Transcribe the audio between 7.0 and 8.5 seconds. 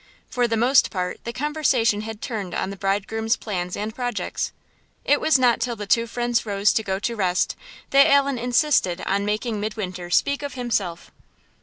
rest that Allan